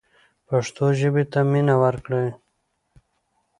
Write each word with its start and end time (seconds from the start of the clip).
پښتو 0.47 0.85
ژبې 0.99 1.23
ته 1.31 1.39
مینه 1.51 1.75
ورکړئ. 1.83 2.27